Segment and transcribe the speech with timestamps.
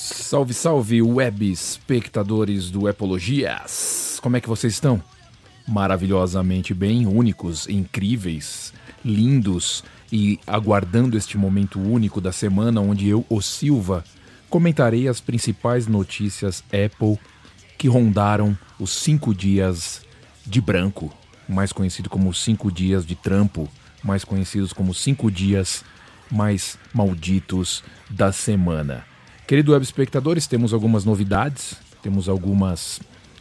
[0.00, 4.20] Salve, salve, web espectadores do Epologias!
[4.22, 5.02] Como é que vocês estão?
[5.66, 8.72] Maravilhosamente bem, únicos, incríveis,
[9.04, 9.82] lindos
[10.12, 14.04] e aguardando este momento único da semana onde eu, o Silva,
[14.48, 17.18] comentarei as principais notícias Apple
[17.76, 20.02] que rondaram os cinco dias
[20.46, 21.12] de branco,
[21.48, 23.68] mais conhecido como cinco dias de trampo,
[24.04, 25.84] mais conhecidos como cinco dias
[26.30, 29.04] mais malditos da semana.
[29.48, 33.00] Querido web espectadores, temos algumas novidades, temos algumas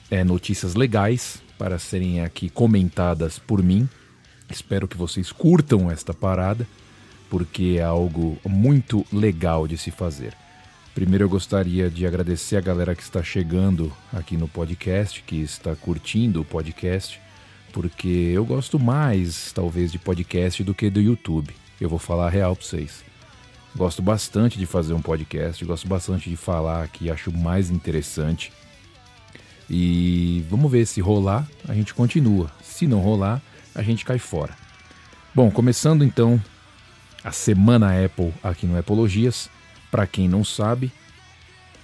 [0.09, 3.89] é, notícias legais para serem aqui comentadas por mim.
[4.49, 6.65] Espero que vocês curtam esta parada,
[7.29, 10.33] porque é algo muito legal de se fazer.
[10.95, 15.75] Primeiro eu gostaria de agradecer a galera que está chegando aqui no podcast, que está
[15.75, 17.19] curtindo o podcast,
[17.73, 21.53] porque eu gosto mais, talvez, de podcast do que do YouTube.
[21.81, 23.03] Eu vou falar real para vocês.
[23.77, 28.51] Gosto bastante de fazer um podcast, gosto bastante de falar aqui, acho mais interessante.
[29.69, 32.49] E vamos ver se rolar, a gente continua.
[32.63, 33.39] Se não rolar,
[33.75, 34.57] a gente cai fora.
[35.31, 36.41] Bom, começando então
[37.23, 39.47] a semana Apple aqui no Apologias.
[39.91, 40.91] Para quem não sabe,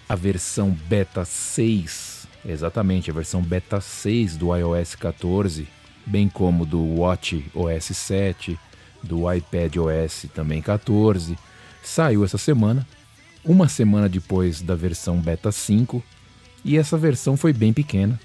[0.10, 5.68] a versão beta 6, exatamente, a versão beta 6 do iOS 14,
[6.08, 8.60] bem como do Watch OS 7,
[9.04, 11.38] do iPad OS também 14,
[11.84, 12.88] saiu essa semana,
[13.44, 16.04] uma semana depois da versão beta 5,
[16.64, 18.20] e essa versão foi bem pequena,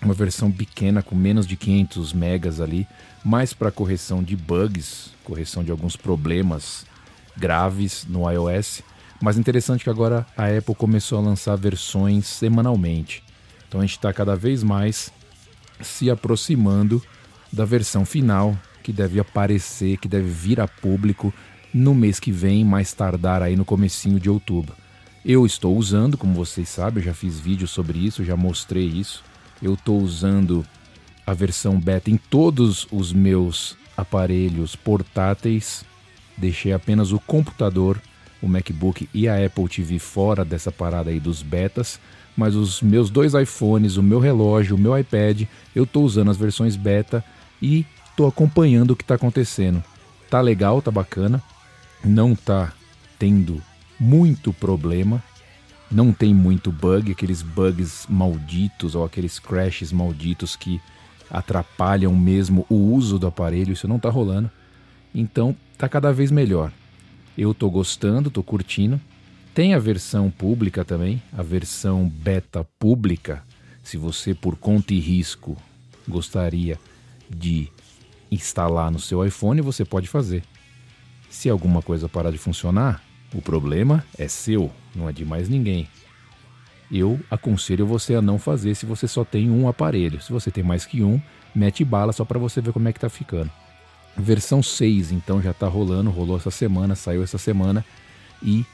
[0.00, 2.86] uma versão pequena com menos de 500 megas ali,
[3.24, 6.86] mais para correção de bugs, correção de alguns problemas
[7.36, 8.82] graves no iOS.
[9.20, 13.24] Mas interessante que agora a Apple começou a lançar versões semanalmente.
[13.66, 15.10] Então a gente está cada vez mais
[15.80, 17.02] se aproximando
[17.52, 21.32] da versão final que deve aparecer, que deve vir a público
[21.72, 24.74] no mês que vem, mais tardar aí no comecinho de outubro.
[25.24, 29.24] Eu estou usando, como vocês sabem, já fiz vídeo sobre isso, já mostrei isso.
[29.60, 30.64] Eu estou usando
[31.26, 35.84] a versão beta em todos os meus aparelhos portáteis.
[36.36, 38.00] Deixei apenas o computador,
[38.40, 41.98] o MacBook e a Apple TV fora dessa parada aí dos betas.
[42.36, 45.42] Mas os meus dois iPhones, o meu relógio, o meu iPad,
[45.74, 47.24] eu estou usando as versões beta
[47.60, 49.82] e estou acompanhando o que está acontecendo.
[50.30, 51.42] Tá legal, tá bacana
[52.06, 52.72] não está
[53.18, 53.62] tendo
[53.98, 55.22] muito problema,
[55.90, 60.80] não tem muito bug, aqueles bugs malditos ou aqueles crashes malditos que
[61.30, 64.50] atrapalham mesmo o uso do aparelho, isso não está rolando.
[65.14, 66.72] Então está cada vez melhor.
[67.36, 69.00] Eu estou gostando, estou curtindo.
[69.54, 73.42] Tem a versão pública também, a versão beta pública.
[73.82, 75.56] Se você, por conta e risco,
[76.06, 76.78] gostaria
[77.28, 77.68] de
[78.30, 80.42] instalar no seu iPhone, você pode fazer.
[81.36, 83.02] Se alguma coisa parar de funcionar,
[83.34, 85.86] o problema é seu, não é de mais ninguém.
[86.90, 90.18] Eu aconselho você a não fazer se você só tem um aparelho.
[90.22, 91.20] Se você tem mais que um,
[91.54, 93.50] mete bala só para você ver como é que tá ficando.
[94.16, 97.84] Versão 6, então já tá rolando, rolou essa semana, saiu essa semana
[98.42, 98.64] e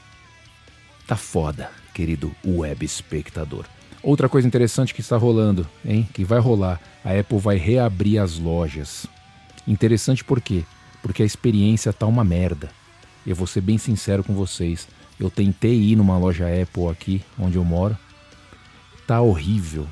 [1.05, 3.65] tá foda, querido web espectador.
[4.01, 8.39] Outra coisa interessante que está rolando, hein, que vai rolar, a Apple vai reabrir as
[8.39, 9.05] lojas.
[9.67, 10.63] Interessante por quê?
[11.03, 12.71] Porque a experiência tá uma merda.
[13.27, 14.87] Eu vou ser bem sincero com vocês.
[15.19, 17.95] Eu tentei ir numa loja Apple aqui, onde eu moro.
[19.05, 19.85] Tá horrível.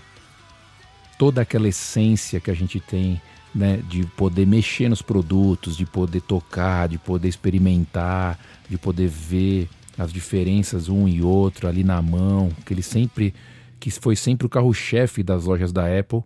[1.19, 3.21] Toda aquela essência que a gente tem,
[3.53, 8.39] né, de poder mexer nos produtos, de poder tocar, de poder experimentar,
[8.69, 13.35] de poder ver as diferenças um e outro ali na mão, que ele sempre
[13.79, 16.23] que foi sempre o carro-chefe das lojas da Apple,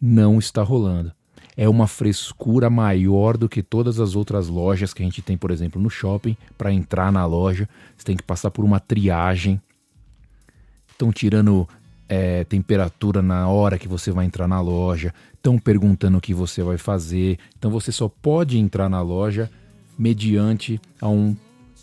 [0.00, 1.15] não está rolando
[1.56, 5.50] é uma frescura maior do que todas as outras lojas que a gente tem, por
[5.50, 6.36] exemplo, no shopping.
[6.58, 9.60] Para entrar na loja, você tem que passar por uma triagem.
[10.88, 11.66] Estão tirando
[12.08, 16.62] é, temperatura na hora que você vai entrar na loja, estão perguntando o que você
[16.62, 17.38] vai fazer.
[17.58, 19.50] Então você só pode entrar na loja
[19.98, 21.34] mediante a um,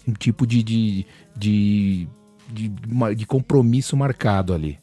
[0.07, 1.05] um tipo de, de,
[1.35, 2.07] de,
[2.47, 2.69] de,
[3.15, 4.77] de compromisso marcado ali.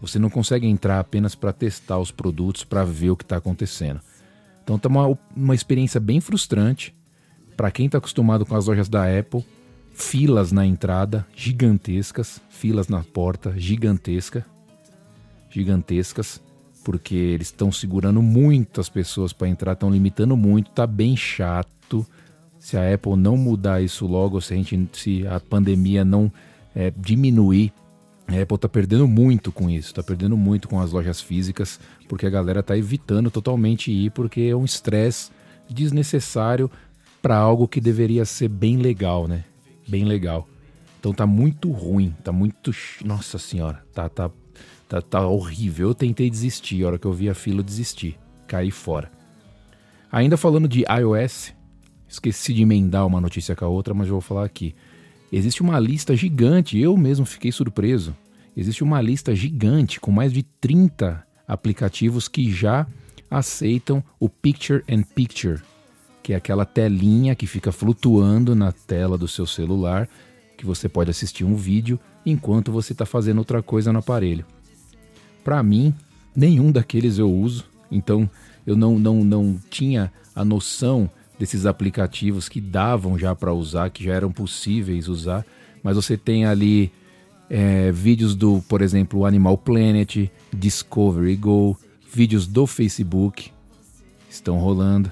[0.00, 4.00] Você não consegue entrar apenas para testar os produtos, para ver o que está acontecendo.
[4.62, 6.94] Então tá uma, uma experiência bem frustrante
[7.56, 9.44] para quem está acostumado com as lojas da Apple.
[9.92, 14.46] Filas na entrada gigantescas, filas na porta gigantesca,
[15.50, 16.40] gigantescas,
[16.84, 22.06] porque eles estão segurando muitas pessoas para entrar, estão limitando muito, tá bem chato.
[22.58, 26.32] Se a Apple não mudar isso logo, se a gente, se a pandemia não
[26.74, 27.72] é, diminuir
[28.30, 32.26] a Apple está perdendo muito com isso, está perdendo muito com as lojas físicas, porque
[32.26, 35.30] a galera está evitando totalmente ir, porque é um estresse
[35.68, 36.70] desnecessário
[37.20, 39.44] para algo que deveria ser bem legal, né?
[39.88, 40.48] Bem legal.
[40.98, 42.72] Então tá muito ruim, tá muito.
[43.04, 44.30] Nossa senhora, tá, tá,
[44.88, 45.88] tá, tá horrível.
[45.88, 49.10] Eu tentei desistir, a hora que eu vi a fila eu desisti, caí fora.
[50.12, 51.54] Ainda falando de iOS,
[52.08, 54.74] esqueci de emendar uma notícia com a outra, mas eu vou falar aqui.
[55.32, 58.16] Existe uma lista gigante, eu mesmo fiquei surpreso.
[58.56, 62.86] Existe uma lista gigante com mais de 30 aplicativos que já
[63.30, 65.60] aceitam o Picture and Picture,
[66.22, 70.08] que é aquela telinha que fica flutuando na tela do seu celular,
[70.58, 74.44] que você pode assistir um vídeo enquanto você está fazendo outra coisa no aparelho.
[75.44, 75.94] Para mim,
[76.34, 78.28] nenhum daqueles eu uso, então
[78.66, 81.08] eu não, não, não tinha a noção
[81.40, 85.42] desses aplicativos que davam já para usar, que já eram possíveis usar,
[85.82, 86.92] mas você tem ali
[87.48, 91.78] é, vídeos do, por exemplo, Animal Planet, Discovery Go,
[92.12, 93.50] vídeos do Facebook
[94.28, 95.10] estão rolando.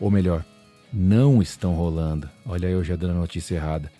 [0.00, 0.44] Ou melhor,
[0.92, 2.28] não estão rolando.
[2.44, 3.92] Olha eu já dando a notícia errada.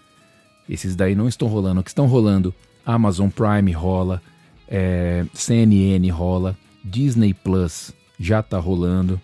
[0.68, 1.80] Esses daí não estão rolando.
[1.80, 2.52] O que estão rolando?
[2.84, 4.20] Amazon Prime rola,
[4.66, 9.20] é, CNN rola, Disney Plus já tá rolando,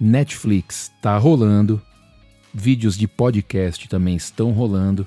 [0.00, 1.82] Netflix tá rolando,
[2.54, 5.06] vídeos de podcast também estão rolando.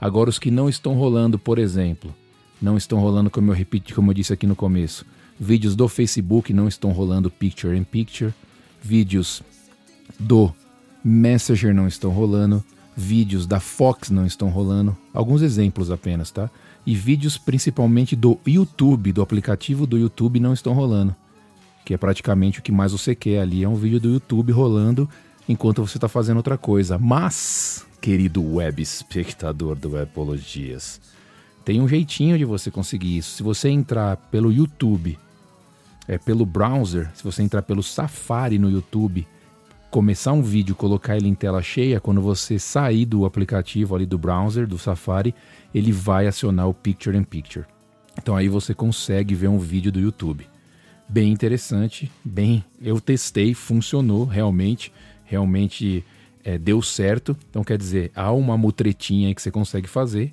[0.00, 2.14] Agora os que não estão rolando, por exemplo,
[2.60, 5.04] não estão rolando como eu repito, como eu disse aqui no começo.
[5.38, 8.32] Vídeos do Facebook não estão rolando picture in picture.
[8.82, 9.42] Vídeos
[10.18, 10.52] do
[11.04, 12.64] Messenger não estão rolando.
[12.96, 14.96] Vídeos da Fox não estão rolando.
[15.12, 16.50] Alguns exemplos apenas, tá?
[16.86, 21.14] E vídeos principalmente do YouTube, do aplicativo do YouTube, não estão rolando.
[21.84, 23.64] Que é praticamente o que mais você quer ali.
[23.64, 25.08] É um vídeo do YouTube rolando
[25.48, 26.98] enquanto você está fazendo outra coisa.
[26.98, 31.00] Mas, querido web espectador do Apologias,
[31.64, 33.36] tem um jeitinho de você conseguir isso.
[33.36, 35.18] Se você entrar pelo YouTube
[36.10, 39.24] é, pelo browser, se você entrar pelo Safari no YouTube,
[39.92, 44.18] começar um vídeo, colocar ele em tela cheia, quando você sair do aplicativo ali do
[44.18, 45.32] browser, do Safari,
[45.72, 47.64] ele vai acionar o Picture in Picture.
[48.20, 50.49] Então aí você consegue ver um vídeo do YouTube.
[51.12, 54.92] Bem interessante, bem, eu testei, funcionou realmente,
[55.24, 56.04] realmente
[56.44, 57.36] é, deu certo.
[57.50, 60.32] Então quer dizer, há uma mutretinha que você consegue fazer,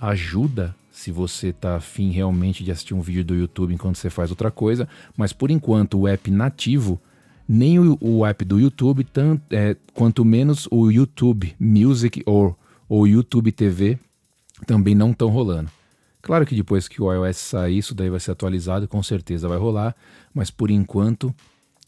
[0.00, 4.30] ajuda se você está afim realmente de assistir um vídeo do YouTube enquanto você faz
[4.30, 6.98] outra coisa, mas por enquanto o app nativo,
[7.46, 12.58] nem o, o app do YouTube, tanto, é, quanto menos o YouTube Music ou
[12.88, 13.98] o YouTube TV
[14.66, 15.70] também não estão rolando.
[16.22, 19.58] Claro que depois que o iOS sair, isso daí vai ser atualizado, com certeza vai
[19.58, 19.94] rolar,
[20.32, 21.34] mas por enquanto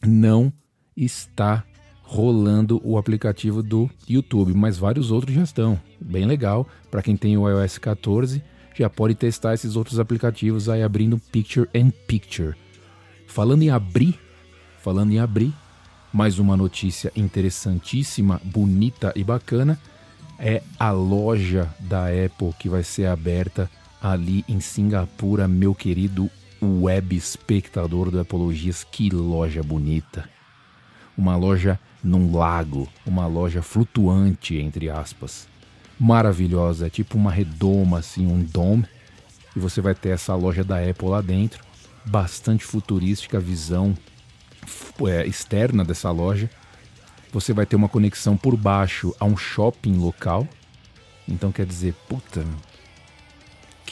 [0.05, 0.53] não
[0.97, 1.65] está
[2.03, 5.81] rolando o aplicativo do YouTube, mas vários outros já estão.
[6.01, 8.43] Bem legal para quem tem o iOS 14
[8.77, 12.57] já pode testar esses outros aplicativos aí abrindo Picture and Picture.
[13.27, 14.19] Falando em abrir,
[14.81, 15.55] falando em abrir,
[16.13, 19.79] mais uma notícia interessantíssima, bonita e bacana
[20.39, 23.71] é a loja da Apple que vai ser aberta
[24.05, 26.31] ali em Singapura, meu querido
[26.63, 30.29] web espectador do Apologias, que loja bonita.
[31.17, 35.49] Uma loja num lago, uma loja flutuante, entre aspas
[35.99, 38.87] maravilhosa, tipo uma redoma, assim, um dome.
[39.55, 41.63] E você vai ter essa loja da Apple lá dentro,
[42.05, 43.97] bastante futurística, a visão
[45.07, 46.51] é, externa dessa loja.
[47.33, 50.47] Você vai ter uma conexão por baixo a um shopping local.
[51.29, 52.45] Então quer dizer, puta,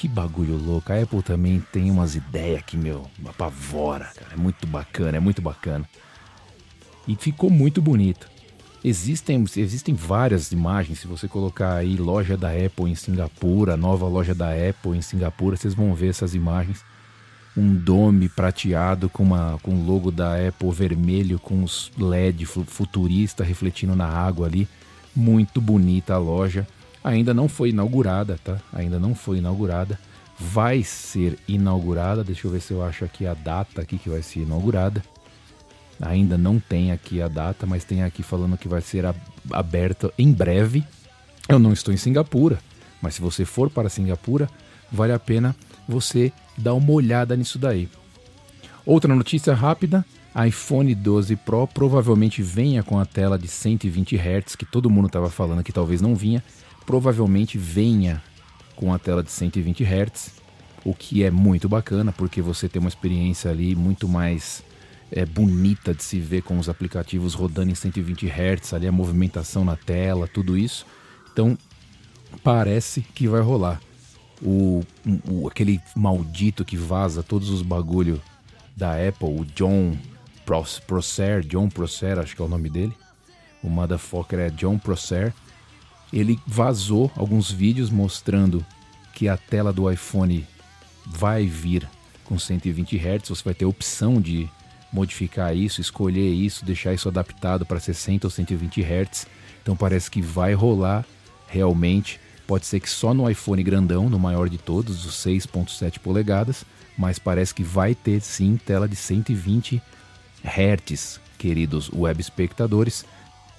[0.02, 0.92] que bagulho louco.
[0.92, 4.32] A Apple também tem umas ideias que, meu, apavora, cara.
[4.32, 5.88] É muito bacana, é muito bacana.
[7.06, 8.28] E ficou muito bonito.
[8.82, 10.99] Existem, existem várias imagens.
[10.99, 15.56] Se você colocar aí loja da Apple em Singapura, nova loja da Apple em Singapura,
[15.56, 16.85] vocês vão ver essas imagens.
[17.56, 23.44] Um dome prateado com uma com o logo da Apple vermelho com os LED futurista
[23.44, 24.66] refletindo na água ali.
[25.14, 26.66] Muito bonita a loja.
[27.04, 28.59] Ainda não foi inaugurada, tá?
[28.73, 29.99] Ainda não foi inaugurada.
[30.38, 32.23] Vai ser inaugurada.
[32.23, 35.02] Deixa eu ver se eu acho aqui a data aqui que vai ser inaugurada.
[36.00, 39.04] Ainda não tem aqui a data, mas tem aqui falando que vai ser
[39.52, 40.85] aberta em breve.
[41.49, 42.59] Eu não estou em Singapura,
[43.00, 44.49] mas se você for para Singapura,
[44.90, 45.54] vale a pena
[45.88, 47.88] você dar uma olhada nisso daí.
[48.85, 50.04] Outra notícia rápida:
[50.47, 55.30] iPhone 12 Pro provavelmente venha com a tela de 120 Hz, que todo mundo estava
[55.30, 56.42] falando que talvez não vinha.
[56.85, 58.23] Provavelmente venha
[58.77, 60.33] com a tela de 120 Hz,
[60.85, 64.62] o que é muito bacana, porque você tem uma experiência ali muito mais
[65.11, 69.65] é, bonita de se ver com os aplicativos rodando em 120 Hz, ali a movimentação
[69.65, 70.87] na tela, tudo isso.
[71.33, 71.57] Então
[72.43, 73.81] parece que vai rolar.
[74.41, 74.83] O,
[75.29, 78.21] o, aquele maldito que vaza todos os bagulho
[78.77, 79.97] da Apple, o John
[80.87, 82.93] Prosser, John Prosser, acho que é o nome dele.
[83.62, 85.33] O motherfucker é John Prosser.
[86.12, 88.64] Ele vazou alguns vídeos mostrando
[89.14, 90.47] que a tela do iPhone
[91.07, 91.88] vai vir
[92.25, 93.28] com 120 Hz.
[93.28, 94.49] Você vai ter opção de
[94.92, 99.26] modificar isso, escolher isso, deixar isso adaptado para 60 ou 120 Hz.
[99.62, 101.04] Então parece que vai rolar
[101.47, 102.21] realmente.
[102.47, 106.64] Pode ser que só no iPhone grandão, no maior de todos, os 6.7 polegadas,
[106.99, 109.81] mas parece que vai ter sim tela de 120
[110.45, 113.04] Hz, queridos web espectadores.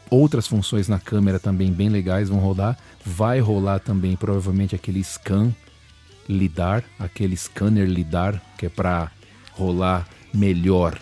[0.10, 2.78] Outras funções na câmera também bem legais vão rodar.
[3.06, 5.54] Vai rolar também provavelmente aquele scan
[6.28, 9.12] lidar, aquele scanner lidar que é para
[9.52, 11.00] rolar melhor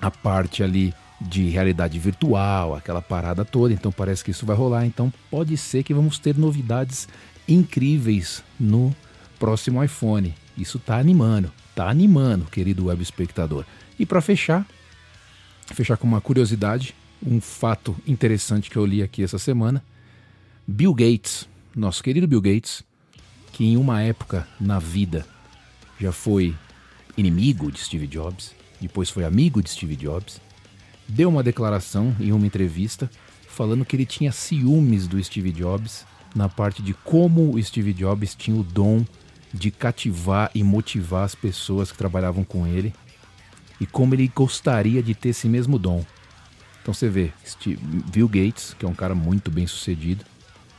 [0.00, 3.72] a parte ali de realidade virtual, aquela parada toda.
[3.72, 4.86] Então parece que isso vai rolar.
[4.86, 7.08] Então pode ser que vamos ter novidades
[7.48, 8.94] incríveis no
[9.38, 10.34] próximo iPhone.
[10.56, 13.64] Isso tá animando, tá animando, querido web espectador.
[13.98, 14.66] E para fechar,
[15.66, 19.82] fechar com uma curiosidade, um fato interessante que eu li aqui essa semana.
[20.66, 22.82] Bill Gates, nosso querido Bill Gates,
[23.52, 25.26] que em uma época na vida
[26.00, 26.54] já foi
[27.16, 30.40] inimigo de Steve Jobs, depois foi amigo de Steve Jobs,
[31.06, 33.10] deu uma declaração em uma entrevista
[33.48, 38.34] falando que ele tinha ciúmes do Steve Jobs na parte de como o Steve Jobs
[38.34, 39.04] tinha o dom
[39.52, 42.94] de cativar e motivar as pessoas que trabalhavam com ele
[43.78, 46.04] e como ele gostaria de ter esse mesmo dom.
[46.82, 47.78] Então você vê, Steve,
[48.12, 50.24] Bill Gates, que é um cara muito bem sucedido,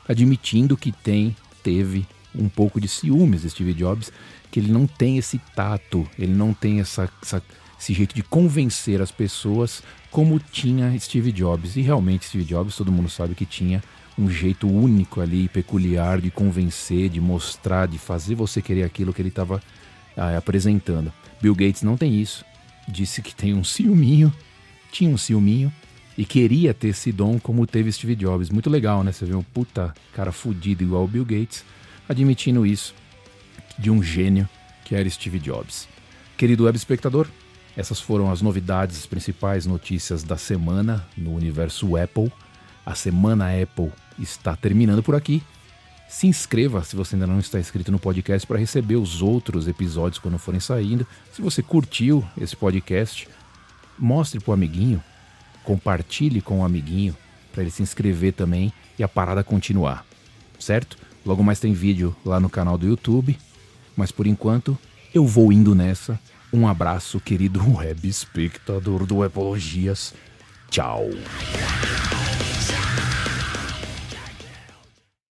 [0.08, 2.06] admitindo que tem, teve
[2.36, 4.12] um pouco de ciúmes de Steve Jobs,
[4.52, 7.42] que ele não tem esse tato, ele não tem essa, essa,
[7.80, 9.82] esse jeito de convencer as pessoas
[10.12, 11.78] como tinha Steve Jobs.
[11.78, 13.82] E realmente Steve Jobs, todo mundo sabe que tinha
[14.18, 19.22] um jeito único ali, peculiar de convencer, de mostrar, de fazer você querer aquilo que
[19.22, 19.62] ele estava
[20.16, 21.12] ah, apresentando.
[21.42, 22.46] Bill Gates não tem isso.
[22.88, 24.32] Disse que tem um ciúminho,
[24.92, 25.74] tinha um ciúminho
[26.18, 28.50] e queria ter esse dom como teve Steve Jobs.
[28.50, 29.12] Muito legal, né?
[29.12, 31.64] Você vê um puta cara fudido igual o Bill Gates
[32.08, 32.94] admitindo isso
[33.78, 34.48] de um gênio
[34.86, 35.88] que era Steve Jobs.
[36.38, 37.28] Querido web espectador,
[37.76, 42.32] essas foram as novidades, as principais notícias da semana no universo Apple.
[42.86, 45.42] A semana Apple está terminando por aqui.
[46.08, 50.20] Se inscreva se você ainda não está inscrito no podcast para receber os outros episódios
[50.20, 51.08] quando forem saindo.
[51.32, 53.28] Se você curtiu esse podcast,
[53.98, 55.04] mostre para o amiguinho,
[55.64, 57.16] compartilhe com o amiguinho
[57.52, 60.06] para ele se inscrever também e a parada continuar,
[60.60, 60.98] certo?
[61.26, 63.38] Logo mais tem vídeo lá no canal do YouTube.
[63.96, 64.78] Mas por enquanto,
[65.14, 66.20] eu vou indo nessa.
[66.52, 70.14] Um abraço, querido web espectador do Epologias.
[70.70, 71.10] Tchau.